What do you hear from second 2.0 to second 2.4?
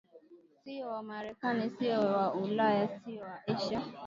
wa